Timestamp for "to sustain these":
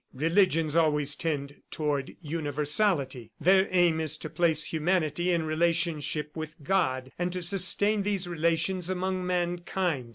7.31-8.27